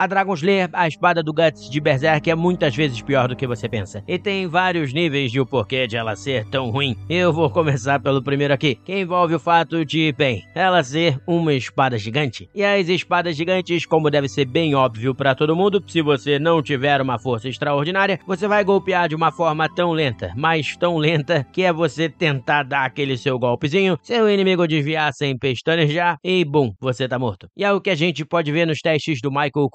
A 0.00 0.06
Dragon 0.06 0.32
Slayer, 0.32 0.70
a 0.72 0.88
espada 0.88 1.22
do 1.22 1.30
Guts 1.30 1.68
de 1.68 1.78
Berserk, 1.78 2.30
é 2.30 2.34
muitas 2.34 2.74
vezes 2.74 3.02
pior 3.02 3.28
do 3.28 3.36
que 3.36 3.46
você 3.46 3.68
pensa. 3.68 4.02
E 4.08 4.18
tem 4.18 4.46
vários 4.46 4.94
níveis 4.94 5.30
de 5.30 5.38
o 5.38 5.44
porquê 5.44 5.86
de 5.86 5.94
ela 5.94 6.16
ser 6.16 6.46
tão 6.46 6.70
ruim. 6.70 6.96
Eu 7.06 7.34
vou 7.34 7.50
começar 7.50 8.00
pelo 8.00 8.22
primeiro 8.22 8.54
aqui, 8.54 8.76
que 8.76 8.98
envolve 8.98 9.34
o 9.34 9.38
fato 9.38 9.84
de, 9.84 10.10
bem, 10.16 10.42
ela 10.54 10.82
ser 10.82 11.20
uma 11.26 11.52
espada 11.52 11.98
gigante. 11.98 12.48
E 12.54 12.64
as 12.64 12.88
espadas 12.88 13.36
gigantes, 13.36 13.84
como 13.84 14.10
deve 14.10 14.26
ser 14.26 14.46
bem 14.46 14.74
óbvio 14.74 15.14
para 15.14 15.34
todo 15.34 15.54
mundo, 15.54 15.84
se 15.86 16.00
você 16.00 16.38
não 16.38 16.62
tiver 16.62 17.02
uma 17.02 17.18
força 17.18 17.50
extraordinária, 17.50 18.18
você 18.26 18.48
vai 18.48 18.64
golpear 18.64 19.06
de 19.06 19.14
uma 19.14 19.30
forma 19.30 19.68
tão 19.68 19.92
lenta, 19.92 20.32
mas 20.34 20.78
tão 20.78 20.96
lenta 20.96 21.46
que 21.52 21.62
é 21.62 21.74
você 21.74 22.08
tentar 22.08 22.62
dar 22.62 22.86
aquele 22.86 23.18
seu 23.18 23.38
golpezinho, 23.38 23.98
seu 24.00 24.30
inimigo 24.30 24.66
desviar 24.66 25.12
sem 25.12 25.36
pestanejar 25.36 26.16
e 26.24 26.42
bum, 26.42 26.72
você 26.80 27.06
tá 27.06 27.18
morto. 27.18 27.48
E 27.54 27.62
é 27.62 27.70
o 27.70 27.82
que 27.82 27.90
a 27.90 27.94
gente 27.94 28.24
pode 28.24 28.50
ver 28.50 28.66
nos 28.66 28.78
testes 28.78 29.20
do 29.20 29.30
Michael 29.30 29.68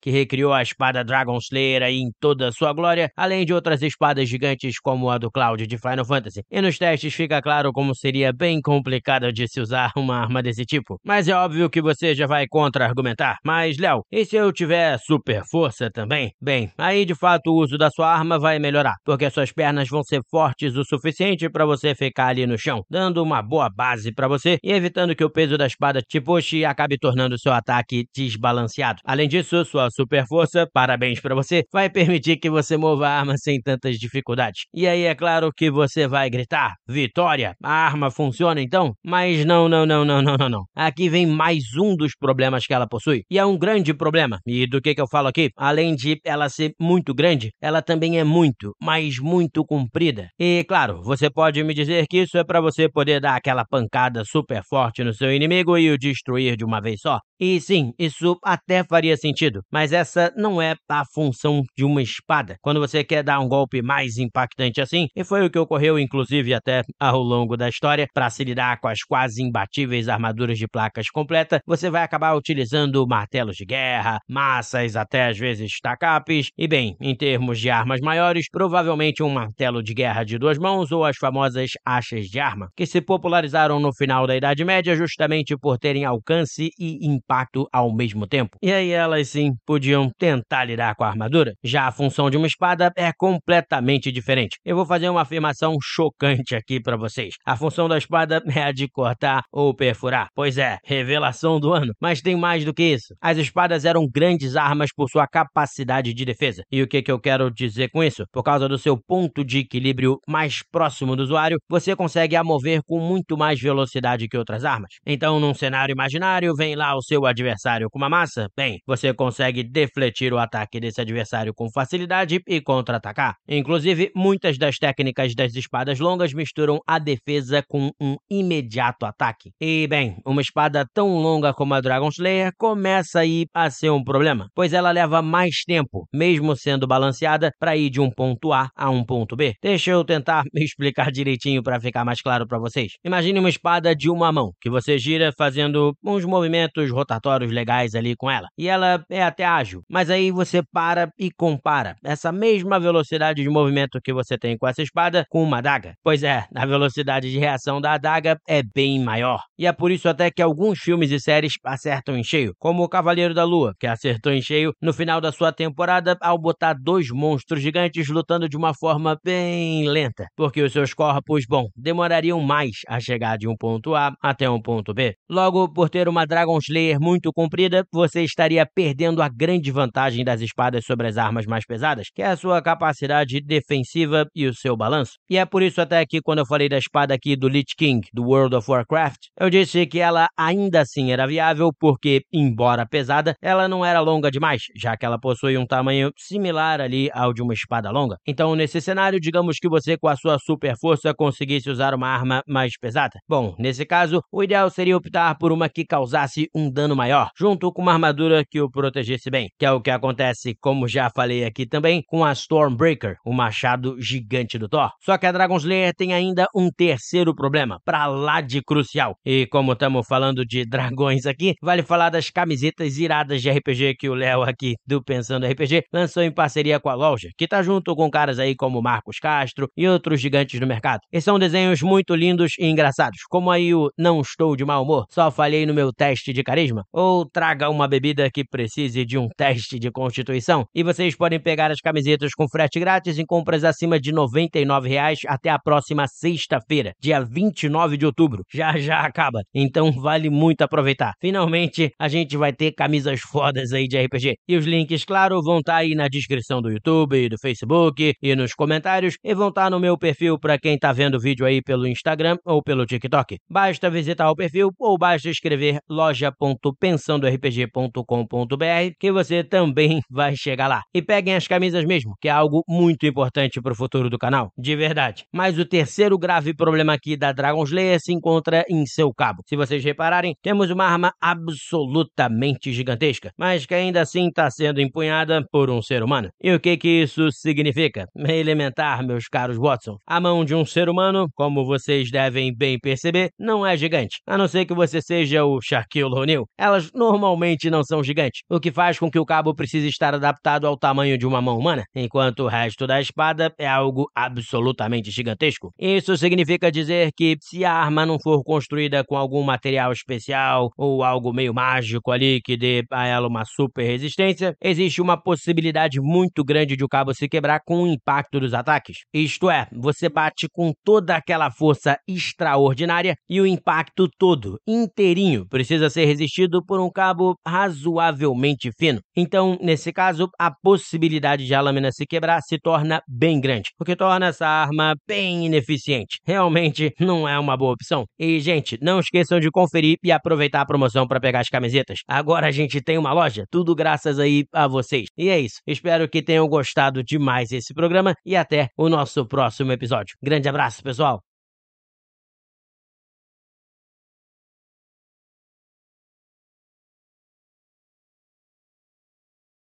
Que 0.00 0.10
recriou 0.10 0.52
a 0.52 0.62
espada 0.62 1.04
Dragon 1.04 1.36
Slayer 1.36 1.82
em 1.82 2.10
toda 2.20 2.48
a 2.48 2.52
sua 2.52 2.72
glória, 2.72 3.10
além 3.16 3.44
de 3.44 3.52
outras 3.52 3.82
espadas 3.82 4.28
gigantes 4.28 4.78
como 4.80 5.10
a 5.10 5.18
do 5.18 5.30
Cloud 5.30 5.66
de 5.66 5.78
Final 5.78 6.04
Fantasy. 6.04 6.42
E 6.50 6.60
nos 6.60 6.78
testes 6.78 7.14
fica 7.14 7.42
claro 7.42 7.72
como 7.72 7.94
seria 7.94 8.32
bem 8.32 8.60
complicado 8.60 9.32
de 9.32 9.46
se 9.46 9.60
usar 9.60 9.92
uma 9.96 10.16
arma 10.16 10.42
desse 10.42 10.64
tipo. 10.64 10.98
Mas 11.04 11.28
é 11.28 11.34
óbvio 11.34 11.68
que 11.68 11.82
você 11.82 12.14
já 12.14 12.26
vai 12.26 12.46
contra-argumentar. 12.48 13.36
Mas, 13.44 13.78
Léo, 13.78 14.02
e 14.10 14.24
se 14.24 14.36
eu 14.36 14.52
tiver 14.52 14.98
super 14.98 15.42
força 15.50 15.90
também? 15.90 16.32
Bem, 16.40 16.70
aí 16.78 17.04
de 17.04 17.14
fato 17.14 17.50
o 17.50 17.62
uso 17.62 17.76
da 17.76 17.90
sua 17.90 18.12
arma 18.12 18.38
vai 18.38 18.58
melhorar, 18.58 18.94
porque 19.04 19.30
suas 19.30 19.52
pernas 19.52 19.88
vão 19.88 20.02
ser 20.02 20.20
fortes 20.30 20.76
o 20.76 20.84
suficiente 20.84 21.48
para 21.48 21.66
você 21.66 21.94
ficar 21.94 22.28
ali 22.28 22.46
no 22.46 22.58
chão, 22.58 22.82
dando 22.90 23.22
uma 23.22 23.42
boa 23.42 23.68
base 23.68 24.12
para 24.12 24.28
você 24.28 24.58
e 24.62 24.72
evitando 24.72 25.14
que 25.14 25.24
o 25.24 25.30
peso 25.30 25.58
da 25.58 25.66
espada 25.66 26.00
te 26.00 26.20
puxe 26.20 26.58
e 26.58 26.64
acabe 26.64 26.98
tornando 26.98 27.38
seu 27.38 27.52
ataque 27.52 28.06
desbalanceado. 28.14 29.00
Além 29.04 29.28
disso, 29.28 29.57
sua 29.64 29.88
super 29.90 30.26
força, 30.26 30.66
parabéns 30.72 31.20
para 31.20 31.34
você, 31.34 31.64
vai 31.72 31.88
permitir 31.90 32.36
que 32.36 32.50
você 32.50 32.76
mova 32.76 33.08
a 33.08 33.18
arma 33.18 33.36
sem 33.36 33.60
tantas 33.60 33.96
dificuldades. 33.96 34.62
E 34.74 34.86
aí 34.86 35.04
é 35.04 35.14
claro 35.14 35.50
que 35.56 35.70
você 35.70 36.06
vai 36.06 36.28
gritar: 36.30 36.74
"Vitória! 36.86 37.54
A 37.62 37.86
arma 37.86 38.10
funciona 38.10 38.60
então?" 38.60 38.92
Mas 39.04 39.44
não, 39.44 39.68
não, 39.68 39.86
não, 39.86 40.04
não, 40.04 40.22
não, 40.22 40.36
não, 40.36 40.48
não. 40.48 40.64
Aqui 40.74 41.08
vem 41.08 41.26
mais 41.26 41.64
um 41.80 41.96
dos 41.96 42.12
problemas 42.18 42.66
que 42.66 42.74
ela 42.74 42.86
possui. 42.86 43.22
E 43.30 43.38
é 43.38 43.44
um 43.44 43.58
grande 43.58 43.94
problema. 43.94 44.38
E 44.46 44.66
do 44.66 44.80
que 44.80 44.94
que 44.94 45.00
eu 45.00 45.08
falo 45.08 45.28
aqui? 45.28 45.50
Além 45.56 45.94
de 45.94 46.20
ela 46.24 46.48
ser 46.48 46.72
muito 46.80 47.14
grande, 47.14 47.50
ela 47.60 47.82
também 47.82 48.18
é 48.18 48.24
muito, 48.24 48.72
mas 48.82 49.18
muito 49.18 49.64
comprida. 49.64 50.28
E 50.38 50.64
claro, 50.68 51.00
você 51.02 51.30
pode 51.30 51.62
me 51.62 51.74
dizer 51.74 52.06
que 52.08 52.18
isso 52.22 52.36
é 52.38 52.44
para 52.44 52.60
você 52.60 52.88
poder 52.88 53.20
dar 53.20 53.36
aquela 53.36 53.64
pancada 53.64 54.22
super 54.24 54.62
forte 54.68 55.04
no 55.04 55.14
seu 55.14 55.32
inimigo 55.32 55.78
e 55.78 55.90
o 55.90 55.98
destruir 55.98 56.56
de 56.56 56.64
uma 56.64 56.80
vez 56.80 57.00
só. 57.00 57.18
E 57.40 57.60
sim, 57.60 57.92
isso 57.98 58.36
até 58.44 58.82
faria 58.82 59.16
sentido, 59.16 59.47
mas 59.72 59.92
essa 59.92 60.32
não 60.36 60.60
é 60.60 60.74
a 60.88 61.02
função 61.14 61.62
de 61.76 61.84
uma 61.84 62.02
espada. 62.02 62.56
Quando 62.60 62.80
você 62.80 63.02
quer 63.04 63.22
dar 63.22 63.40
um 63.40 63.48
golpe 63.48 63.82
mais 63.82 64.18
impactante 64.18 64.80
assim, 64.80 65.06
e 65.16 65.24
foi 65.24 65.44
o 65.44 65.50
que 65.50 65.58
ocorreu 65.58 65.98
inclusive 65.98 66.54
até 66.54 66.82
ao 66.98 67.20
longo 67.20 67.56
da 67.56 67.68
história, 67.68 68.06
para 68.12 68.30
se 68.30 68.44
lidar 68.44 68.80
com 68.80 68.88
as 68.88 69.02
quase 69.02 69.42
imbatíveis 69.42 70.08
armaduras 70.08 70.58
de 70.58 70.66
placas 70.68 71.08
completa, 71.10 71.60
você 71.66 71.90
vai 71.90 72.02
acabar 72.02 72.34
utilizando 72.34 73.06
martelos 73.06 73.56
de 73.56 73.64
guerra, 73.64 74.18
massas, 74.28 74.96
até 74.96 75.28
às 75.28 75.38
vezes 75.38 75.78
tacapes, 75.80 76.50
e 76.56 76.66
bem, 76.66 76.96
em 77.00 77.14
termos 77.14 77.58
de 77.58 77.70
armas 77.70 78.00
maiores, 78.00 78.46
provavelmente 78.50 79.22
um 79.22 79.30
martelo 79.30 79.82
de 79.82 79.94
guerra 79.94 80.24
de 80.24 80.38
duas 80.38 80.58
mãos 80.58 80.92
ou 80.92 81.04
as 81.04 81.16
famosas 81.16 81.70
achas 81.84 82.26
de 82.26 82.38
arma, 82.38 82.68
que 82.76 82.86
se 82.86 83.00
popularizaram 83.00 83.80
no 83.80 83.92
final 83.94 84.26
da 84.26 84.36
Idade 84.36 84.64
Média 84.64 84.94
justamente 84.94 85.56
por 85.56 85.78
terem 85.78 86.04
alcance 86.04 86.70
e 86.78 87.06
impacto 87.06 87.66
ao 87.72 87.94
mesmo 87.94 88.26
tempo. 88.26 88.56
E 88.62 88.72
aí 88.72 88.90
elas 88.90 89.28
sim 89.38 89.52
podiam 89.64 90.10
tentar 90.18 90.64
lidar 90.64 90.94
com 90.96 91.04
a 91.04 91.08
armadura. 91.08 91.52
Já 91.62 91.86
a 91.86 91.92
função 91.92 92.28
de 92.28 92.36
uma 92.36 92.46
espada 92.46 92.90
é 92.96 93.12
completamente 93.16 94.10
diferente. 94.10 94.58
Eu 94.64 94.74
vou 94.74 94.84
fazer 94.84 95.08
uma 95.08 95.22
afirmação 95.22 95.76
chocante 95.80 96.56
aqui 96.56 96.80
para 96.80 96.96
vocês. 96.96 97.34
A 97.46 97.56
função 97.56 97.88
da 97.88 97.96
espada 97.96 98.42
é 98.54 98.62
a 98.62 98.72
de 98.72 98.88
cortar 98.88 99.42
ou 99.52 99.74
perfurar. 99.74 100.28
Pois 100.34 100.58
é, 100.58 100.78
revelação 100.84 101.60
do 101.60 101.72
ano. 101.72 101.92
Mas 102.00 102.20
tem 102.20 102.36
mais 102.36 102.64
do 102.64 102.74
que 102.74 102.82
isso. 102.82 103.14
As 103.20 103.38
espadas 103.38 103.84
eram 103.84 104.06
grandes 104.12 104.56
armas 104.56 104.90
por 104.94 105.08
sua 105.08 105.26
capacidade 105.26 106.12
de 106.12 106.24
defesa. 106.24 106.62
E 106.70 106.82
o 106.82 106.88
que, 106.88 107.02
que 107.02 107.12
eu 107.12 107.20
quero 107.20 107.50
dizer 107.50 107.90
com 107.90 108.02
isso? 108.02 108.24
Por 108.32 108.42
causa 108.42 108.68
do 108.68 108.78
seu 108.78 108.98
ponto 109.06 109.44
de 109.44 109.58
equilíbrio 109.58 110.18
mais 110.26 110.62
próximo 110.72 111.14
do 111.14 111.22
usuário, 111.22 111.58
você 111.68 111.94
consegue 111.94 112.34
a 112.34 112.42
mover 112.42 112.80
com 112.86 112.98
muito 112.98 113.36
mais 113.36 113.60
velocidade 113.60 114.26
que 114.28 114.36
outras 114.36 114.64
armas. 114.64 114.90
Então, 115.06 115.38
num 115.38 115.54
cenário 115.54 115.92
imaginário, 115.92 116.54
vem 116.56 116.74
lá 116.74 116.96
o 116.96 117.02
seu 117.02 117.24
adversário 117.24 117.88
com 117.90 117.98
uma 117.98 118.08
massa, 118.08 118.48
bem, 118.56 118.78
você 118.86 119.14
consegue 119.14 119.27
defletir 119.64 120.32
o 120.32 120.38
ataque 120.38 120.80
desse 120.80 121.00
adversário 121.00 121.54
com 121.54 121.70
facilidade 121.70 122.40
e 122.46 122.60
contra-atacar. 122.60 123.36
Inclusive, 123.48 124.10
muitas 124.14 124.58
das 124.58 124.76
técnicas 124.76 125.34
das 125.34 125.54
espadas 125.54 125.98
longas 125.98 126.32
misturam 126.32 126.80
a 126.86 126.98
defesa 126.98 127.62
com 127.68 127.90
um 128.00 128.16
imediato 128.30 129.06
ataque. 129.06 129.50
E 129.60 129.86
bem, 129.88 130.16
uma 130.24 130.40
espada 130.40 130.86
tão 130.94 131.18
longa 131.18 131.52
como 131.52 131.74
a 131.74 131.80
Dragon 131.80 132.08
Slayer 132.08 132.52
começa 132.58 133.20
aí 133.20 133.46
a 133.54 133.70
ser 133.70 133.90
um 133.90 134.02
problema, 134.02 134.48
pois 134.54 134.72
ela 134.72 134.90
leva 134.90 135.22
mais 135.22 135.64
tempo, 135.66 136.06
mesmo 136.12 136.56
sendo 136.56 136.86
balanceada, 136.86 137.50
para 137.58 137.76
ir 137.76 137.90
de 137.90 138.00
um 138.00 138.10
ponto 138.10 138.52
A 138.52 138.68
a 138.76 138.90
um 138.90 139.04
ponto 139.04 139.36
B. 139.36 139.54
Deixa 139.62 139.90
eu 139.90 140.04
tentar 140.04 140.44
me 140.52 140.62
explicar 140.64 141.10
direitinho 141.10 141.62
para 141.62 141.80
ficar 141.80 142.04
mais 142.04 142.20
claro 142.20 142.46
para 142.46 142.58
vocês. 142.58 142.92
Imagine 143.04 143.38
uma 143.38 143.48
espada 143.48 143.94
de 143.94 144.10
uma 144.10 144.32
mão, 144.32 144.52
que 144.60 144.70
você 144.70 144.98
gira 144.98 145.32
fazendo 145.36 145.94
uns 146.04 146.24
movimentos 146.24 146.90
rotatórios 146.90 147.52
legais 147.52 147.94
ali 147.94 148.14
com 148.16 148.30
ela. 148.30 148.48
E 148.56 148.68
ela 148.68 149.04
é 149.10 149.22
até 149.22 149.44
ágil, 149.44 149.82
mas 149.88 150.10
aí 150.10 150.30
você 150.30 150.62
para 150.72 151.10
e 151.18 151.30
compara 151.30 151.96
essa 152.04 152.30
mesma 152.30 152.78
velocidade 152.78 153.42
de 153.42 153.48
movimento 153.48 154.00
que 154.02 154.12
você 154.12 154.36
tem 154.36 154.56
com 154.56 154.66
essa 154.66 154.82
espada 154.82 155.24
com 155.28 155.42
uma 155.42 155.58
adaga. 155.58 155.94
Pois 156.02 156.22
é, 156.22 156.44
a 156.54 156.66
velocidade 156.66 157.30
de 157.30 157.38
reação 157.38 157.80
da 157.80 157.92
adaga 157.92 158.36
é 158.48 158.62
bem 158.62 159.00
maior. 159.00 159.40
E 159.58 159.66
é 159.66 159.72
por 159.72 159.90
isso 159.90 160.08
até 160.08 160.30
que 160.30 160.42
alguns 160.42 160.78
filmes 160.78 161.10
e 161.10 161.18
séries 161.18 161.54
acertam 161.64 162.16
em 162.16 162.22
cheio, 162.22 162.52
como 162.58 162.82
o 162.82 162.88
Cavaleiro 162.88 163.34
da 163.34 163.44
Lua, 163.44 163.72
que 163.78 163.86
acertou 163.86 164.32
em 164.32 164.42
cheio 164.42 164.72
no 164.80 164.92
final 164.92 165.20
da 165.20 165.32
sua 165.32 165.52
temporada 165.52 166.16
ao 166.20 166.38
botar 166.38 166.74
dois 166.74 167.10
monstros 167.10 167.62
gigantes 167.62 168.08
lutando 168.08 168.48
de 168.48 168.56
uma 168.56 168.74
forma 168.74 169.16
bem 169.24 169.88
lenta, 169.88 170.26
porque 170.36 170.62
os 170.62 170.72
seus 170.72 170.92
corpos, 170.92 171.44
bom, 171.48 171.68
demorariam 171.76 172.40
mais 172.40 172.78
a 172.86 173.00
chegar 173.00 173.36
de 173.38 173.48
um 173.48 173.56
ponto 173.56 173.94
A 173.94 174.12
até 174.22 174.48
um 174.48 174.60
ponto 174.60 174.92
B. 174.92 175.14
Logo, 175.28 175.72
por 175.72 175.88
ter 175.88 176.08
uma 176.08 176.26
Dragon 176.26 176.58
Slayer 176.58 177.00
muito 177.00 177.32
comprida, 177.32 177.84
você 177.92 178.22
estaria 178.22 178.66
perdendo 178.74 178.97
a 179.22 179.28
grande 179.28 179.70
vantagem 179.70 180.24
das 180.24 180.40
espadas 180.40 180.84
sobre 180.84 181.06
as 181.06 181.16
armas 181.16 181.46
mais 181.46 181.64
pesadas, 181.64 182.08
que 182.14 182.22
é 182.22 182.26
a 182.26 182.36
sua 182.36 182.60
capacidade 182.60 183.40
defensiva 183.40 184.26
e 184.34 184.46
o 184.46 184.54
seu 184.54 184.76
balanço. 184.76 185.12
E 185.30 185.36
é 185.36 185.44
por 185.44 185.62
isso 185.62 185.80
até 185.80 186.04
que 186.04 186.20
quando 186.20 186.40
eu 186.40 186.46
falei 186.46 186.68
da 186.68 186.78
espada 186.78 187.14
aqui 187.14 187.36
do 187.36 187.48
Lich 187.48 187.74
King, 187.76 188.06
do 188.12 188.24
World 188.24 188.56
of 188.56 188.70
Warcraft, 188.70 189.18
eu 189.38 189.48
disse 189.48 189.86
que 189.86 189.98
ela 189.98 190.28
ainda 190.36 190.80
assim 190.80 191.12
era 191.12 191.26
viável 191.26 191.70
porque, 191.78 192.22
embora 192.32 192.86
pesada, 192.86 193.34
ela 193.42 193.68
não 193.68 193.84
era 193.84 194.00
longa 194.00 194.30
demais, 194.30 194.62
já 194.76 194.96
que 194.96 195.06
ela 195.06 195.18
possui 195.18 195.56
um 195.56 195.66
tamanho 195.66 196.10
similar 196.16 196.80
ali 196.80 197.08
ao 197.12 197.32
de 197.32 197.42
uma 197.42 197.54
espada 197.54 197.90
longa. 197.90 198.16
Então, 198.26 198.54
nesse 198.54 198.80
cenário, 198.80 199.20
digamos 199.20 199.58
que 199.58 199.68
você 199.68 199.96
com 199.96 200.08
a 200.08 200.16
sua 200.16 200.38
super 200.38 200.74
força 200.76 201.14
conseguisse 201.14 201.70
usar 201.70 201.94
uma 201.94 202.08
arma 202.08 202.42
mais 202.46 202.72
pesada. 202.78 203.18
Bom, 203.28 203.54
nesse 203.58 203.84
caso, 203.84 204.22
o 204.32 204.42
ideal 204.42 204.70
seria 204.70 204.96
optar 204.96 205.36
por 205.38 205.52
uma 205.52 205.68
que 205.68 205.84
causasse 205.84 206.48
um 206.54 206.70
dano 206.70 206.96
maior, 206.96 207.30
junto 207.38 207.72
com 207.72 207.82
uma 207.82 207.92
armadura 207.92 208.44
que 208.48 208.60
o 208.60 208.70
protegesse 208.88 209.30
bem, 209.30 209.48
que 209.58 209.66
é 209.66 209.70
o 209.70 209.80
que 209.80 209.90
acontece, 209.90 210.54
como 210.60 210.88
já 210.88 211.10
falei 211.14 211.44
aqui 211.44 211.66
também, 211.66 212.02
com 212.06 212.24
a 212.24 212.32
Stormbreaker, 212.32 213.16
o 213.24 213.32
machado 213.32 214.00
gigante 214.00 214.58
do 214.58 214.68
Thor. 214.68 214.90
Só 215.02 215.18
que 215.18 215.26
a 215.26 215.32
Dragon 215.32 215.56
Slayer 215.56 215.92
tem 215.94 216.14
ainda 216.14 216.46
um 216.54 216.70
terceiro 216.70 217.34
problema, 217.34 217.78
pra 217.84 218.06
lá 218.06 218.40
de 218.40 218.62
crucial. 218.62 219.14
E 219.24 219.46
como 219.50 219.72
estamos 219.72 220.06
falando 220.06 220.44
de 220.44 220.64
dragões 220.64 221.26
aqui, 221.26 221.54
vale 221.62 221.82
falar 221.82 222.10
das 222.10 222.30
camisetas 222.30 222.96
iradas 222.98 223.42
de 223.42 223.50
RPG 223.50 223.96
que 223.98 224.08
o 224.08 224.14
Léo 224.14 224.42
aqui 224.42 224.74
do 224.86 225.02
Pensando 225.02 225.46
RPG 225.46 225.82
lançou 225.92 226.22
em 226.22 226.32
parceria 226.32 226.80
com 226.80 226.88
a 226.88 226.94
loja, 226.94 227.28
que 227.36 227.46
tá 227.46 227.62
junto 227.62 227.94
com 227.94 228.10
caras 228.10 228.38
aí 228.38 228.54
como 228.56 228.82
Marcos 228.82 229.18
Castro 229.18 229.68
e 229.76 229.86
outros 229.86 230.20
gigantes 230.20 230.58
do 230.58 230.66
mercado. 230.66 231.00
E 231.12 231.20
são 231.20 231.38
desenhos 231.38 231.82
muito 231.82 232.14
lindos 232.14 232.52
e 232.58 232.66
engraçados, 232.66 233.18
como 233.28 233.50
aí 233.50 233.74
o 233.74 233.90
Não 233.98 234.20
Estou 234.20 234.56
de 234.56 234.64
Mau 234.64 234.82
Humor, 234.82 235.04
só 235.10 235.30
falhei 235.30 235.66
no 235.66 235.74
meu 235.74 235.92
teste 235.92 236.32
de 236.32 236.42
carisma, 236.42 236.84
ou 236.92 237.28
Traga 237.28 237.68
uma 237.68 237.86
bebida 237.86 238.30
que 238.32 238.44
precise 238.78 239.04
de 239.04 239.18
um 239.18 239.26
teste 239.36 239.76
de 239.78 239.90
constituição. 239.90 240.64
E 240.72 240.84
vocês 240.84 241.16
podem 241.16 241.40
pegar 241.40 241.70
as 241.70 241.80
camisetas 241.80 242.32
com 242.32 242.48
frete 242.48 242.78
grátis 242.78 243.18
em 243.18 243.26
compras 243.26 243.64
acima 243.64 243.98
de 243.98 244.10
R$ 244.10 244.18
99,00 244.18 245.22
até 245.26 245.50
a 245.50 245.58
próxima 245.58 246.06
sexta-feira, 246.06 246.92
dia 247.00 247.20
29 247.20 247.96
de 247.96 248.06
outubro. 248.06 248.44
Já 248.52 248.78
já 248.78 249.00
acaba, 249.00 249.40
então 249.52 249.90
vale 249.90 250.30
muito 250.30 250.62
aproveitar. 250.62 251.14
Finalmente, 251.20 251.90
a 251.98 252.06
gente 252.06 252.36
vai 252.36 252.52
ter 252.52 252.70
camisas 252.72 253.18
fodas 253.20 253.72
aí 253.72 253.88
de 253.88 253.98
RPG. 253.98 254.36
E 254.46 254.56
os 254.56 254.64
links, 254.64 255.04
claro, 255.04 255.42
vão 255.42 255.58
estar 255.58 255.72
tá 255.72 255.78
aí 255.78 255.96
na 255.96 256.06
descrição 256.06 256.62
do 256.62 256.70
YouTube, 256.70 257.28
do 257.28 257.36
Facebook 257.40 258.12
e 258.22 258.36
nos 258.36 258.54
comentários 258.54 259.16
e 259.24 259.34
vão 259.34 259.48
estar 259.48 259.64
tá 259.64 259.70
no 259.70 259.80
meu 259.80 259.98
perfil 259.98 260.38
para 260.38 260.56
quem 260.58 260.78
tá 260.78 260.92
vendo 260.92 261.16
o 261.16 261.20
vídeo 261.20 261.44
aí 261.44 261.60
pelo 261.60 261.84
Instagram 261.86 262.36
ou 262.44 262.62
pelo 262.62 262.86
TikTok. 262.86 263.38
Basta 263.50 263.90
visitar 263.90 264.30
o 264.30 264.36
perfil 264.36 264.70
ou 264.78 264.96
basta 264.96 265.28
escrever 265.28 265.80
loja.pensandorpg.com.br 265.88 268.67
que 268.98 269.12
você 269.12 269.44
também 269.44 270.00
vai 270.10 270.34
chegar 270.36 270.68
lá. 270.68 270.82
E 270.94 271.02
peguem 271.02 271.34
as 271.34 271.46
camisas 271.46 271.84
mesmo, 271.84 272.14
que 272.20 272.28
é 272.28 272.30
algo 272.30 272.62
muito 272.68 273.06
importante 273.06 273.60
para 273.60 273.72
o 273.72 273.76
futuro 273.76 274.10
do 274.10 274.18
canal, 274.18 274.50
de 274.56 274.74
verdade. 274.76 275.24
Mas 275.32 275.58
o 275.58 275.64
terceiro 275.64 276.18
grave 276.18 276.54
problema 276.54 276.92
aqui 276.92 277.16
da 277.16 277.32
Dragon 277.32 277.62
Slayer 277.64 277.98
se 278.00 278.12
encontra 278.12 278.64
em 278.68 278.84
seu 278.86 279.12
cabo. 279.12 279.42
Se 279.46 279.56
vocês 279.56 279.84
repararem, 279.84 280.34
temos 280.42 280.70
uma 280.70 280.84
arma 280.84 281.12
absolutamente 281.20 282.72
gigantesca, 282.72 283.30
mas 283.38 283.66
que 283.66 283.74
ainda 283.74 284.00
assim 284.00 284.28
está 284.28 284.50
sendo 284.50 284.80
empunhada 284.80 285.44
por 285.50 285.70
um 285.70 285.82
ser 285.82 286.02
humano. 286.02 286.28
E 286.42 286.52
o 286.52 286.60
que 286.60 286.76
que 286.76 287.02
isso 287.02 287.30
significa? 287.30 288.06
Elementar, 288.16 289.04
meus 289.04 289.26
caros 289.26 289.56
Watson. 289.56 289.96
A 290.06 290.20
mão 290.20 290.44
de 290.44 290.54
um 290.54 290.64
ser 290.64 290.88
humano, 290.88 291.28
como 291.34 291.64
vocês 291.64 292.10
devem 292.10 292.54
bem 292.54 292.78
perceber, 292.78 293.30
não 293.38 293.66
é 293.66 293.76
gigante, 293.76 294.20
a 294.26 294.38
não 294.38 294.48
ser 294.48 294.64
que 294.64 294.74
você 294.74 295.00
seja 295.00 295.44
o 295.44 295.60
Shaquille 295.60 296.14
O'Neal. 296.14 296.46
Elas 296.58 296.90
normalmente 296.94 297.70
não 297.70 297.82
são 297.82 298.02
gigantes, 298.02 298.42
o 298.50 298.57
que 298.60 298.72
faz 298.72 298.98
com 298.98 299.10
que 299.10 299.18
o 299.18 299.24
cabo 299.24 299.54
precise 299.54 299.88
estar 299.88 300.14
adaptado 300.14 300.66
ao 300.66 300.76
tamanho 300.76 301.18
de 301.18 301.26
uma 301.26 301.40
mão 301.40 301.58
humana, 301.58 301.84
enquanto 301.94 302.40
o 302.40 302.48
resto 302.48 302.86
da 302.86 303.00
espada 303.00 303.52
é 303.58 303.66
algo 303.66 304.06
absolutamente 304.14 305.10
gigantesco. 305.10 305.70
Isso 305.78 306.16
significa 306.16 306.70
dizer 306.70 307.10
que 307.16 307.36
se 307.40 307.64
a 307.64 307.72
arma 307.72 308.04
não 308.04 308.18
for 308.20 308.42
construída 308.42 309.04
com 309.04 309.16
algum 309.16 309.42
material 309.42 309.92
especial 309.92 310.70
ou 310.76 311.02
algo 311.02 311.32
meio 311.32 311.54
mágico 311.54 312.10
ali 312.10 312.40
que 312.42 312.56
dê 312.56 312.84
a 312.90 313.06
ela 313.06 313.28
uma 313.28 313.44
super 313.44 313.84
resistência, 313.84 314.54
existe 314.62 315.00
uma 315.00 315.20
possibilidade 315.20 316.00
muito 316.00 316.44
grande 316.44 316.76
de 316.76 316.84
o 316.84 316.88
cabo 316.88 317.14
se 317.14 317.28
quebrar 317.28 317.60
com 317.64 317.82
o 317.82 317.86
impacto 317.86 318.40
dos 318.40 318.54
ataques. 318.54 318.98
Isto 319.12 319.50
é, 319.50 319.68
você 319.72 320.08
bate 320.08 320.48
com 320.52 320.72
toda 320.84 321.14
aquela 321.14 321.50
força 321.50 321.98
extraordinária 322.08 323.14
e 323.28 323.40
o 323.40 323.46
impacto 323.46 324.08
todo, 324.18 324.58
inteirinho, 324.66 325.46
precisa 325.48 325.90
ser 325.90 326.04
resistido 326.06 326.64
por 326.64 326.80
um 326.80 326.90
cabo 326.90 327.34
razoavelmente 327.46 328.47
fino. 328.78 329.00
Então, 329.16 329.58
nesse 329.60 329.92
caso, 329.92 330.28
a 330.38 330.50
possibilidade 330.50 331.46
de 331.46 331.54
a 331.54 331.60
lâmina 331.60 331.90
se 331.92 332.06
quebrar 332.06 332.40
se 332.42 332.58
torna 332.58 333.02
bem 333.08 333.40
grande, 333.40 333.70
o 333.80 333.84
que 333.84 333.96
torna 333.96 334.26
essa 334.28 334.46
arma 334.46 334.94
bem 335.06 335.46
ineficiente. 335.46 336.18
Realmente 336.26 336.92
não 337.00 337.28
é 337.28 337.38
uma 337.38 337.56
boa 337.56 337.72
opção. 337.72 338.04
E, 338.18 338.40
gente, 338.40 338.78
não 338.80 339.00
esqueçam 339.00 339.40
de 339.40 339.50
conferir 339.50 339.96
e 340.02 340.12
aproveitar 340.12 340.60
a 340.60 340.66
promoção 340.66 341.06
para 341.06 341.20
pegar 341.20 341.40
as 341.40 341.48
camisetas. 341.48 342.00
Agora 342.08 342.46
a 342.46 342.50
gente 342.50 342.80
tem 342.80 342.98
uma 342.98 343.12
loja, 343.12 343.44
tudo 343.50 343.74
graças 343.74 344.18
aí 344.18 344.44
a 344.52 344.66
vocês. 344.66 345.08
E 345.16 345.28
é 345.28 345.38
isso. 345.38 345.60
Espero 345.66 346.08
que 346.08 346.22
tenham 346.22 346.46
gostado 346.48 347.02
demais 347.02 347.48
desse 347.50 347.74
programa 347.74 348.14
e 348.24 348.36
até 348.36 348.68
o 348.76 348.88
nosso 348.88 349.26
próximo 349.26 349.72
episódio. 349.72 350.16
Grande 350.22 350.48
abraço, 350.48 350.82
pessoal! 350.82 351.27